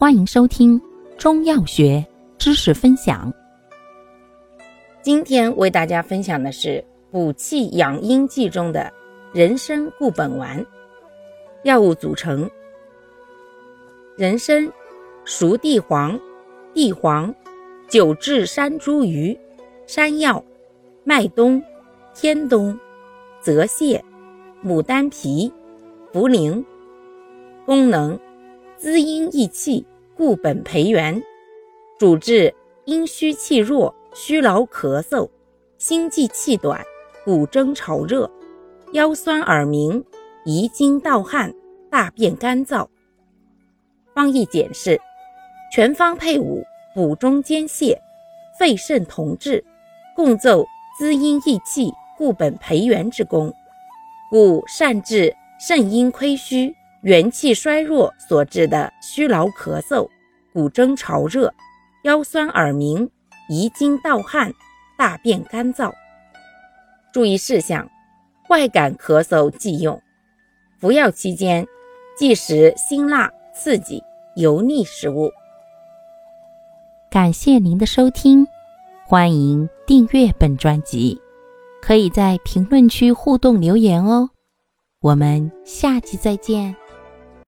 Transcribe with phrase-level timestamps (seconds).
[0.00, 0.80] 欢迎收听
[1.16, 2.06] 中药学
[2.38, 3.34] 知识分享。
[5.02, 8.92] 今天为大家分享的是补气养阴剂中的
[9.34, 10.64] 人参固本丸。
[11.64, 12.48] 药物组成：
[14.16, 14.72] 人参、
[15.24, 16.16] 熟地黄、
[16.72, 17.34] 地黄、
[17.88, 19.36] 九制山茱萸、
[19.84, 20.40] 山药、
[21.02, 21.60] 麦冬、
[22.14, 22.78] 天冬、
[23.40, 24.00] 泽泻、
[24.64, 25.52] 牡丹皮、
[26.12, 26.64] 茯苓。
[27.66, 28.16] 功能：
[28.78, 29.84] 滋阴益气，
[30.16, 31.20] 固本培元，
[31.98, 35.28] 主治阴虚气弱、虚劳咳嗽、
[35.78, 36.80] 心悸气短、
[37.24, 38.30] 骨蒸潮热、
[38.92, 40.04] 腰酸耳鸣、
[40.44, 41.52] 遗精盗汗、
[41.90, 42.86] 大便干燥。
[44.14, 45.00] 方义简释：
[45.74, 46.62] 全方配伍，
[46.94, 47.98] 补中兼泻，
[48.60, 49.64] 肺肾同治，
[50.14, 50.64] 共奏
[50.96, 53.52] 滋阴益气、固本培元之功，
[54.30, 56.72] 故善治肾阴亏虚。
[57.08, 60.06] 元气衰弱所致的虚劳咳嗽、
[60.52, 61.50] 骨蒸潮热、
[62.02, 63.10] 腰酸耳鸣、
[63.48, 64.52] 遗精盗汗、
[64.98, 65.90] 大便干燥。
[67.10, 67.88] 注意事项：
[68.50, 69.98] 外感咳嗽忌用。
[70.78, 71.66] 服药期间
[72.14, 74.04] 忌食辛辣、刺激、
[74.36, 75.32] 油腻食物。
[77.10, 78.46] 感谢您的收听，
[79.06, 81.18] 欢迎订阅本专辑，
[81.80, 84.28] 可以在评论区互动留言哦。
[85.00, 86.76] 我们下期再见。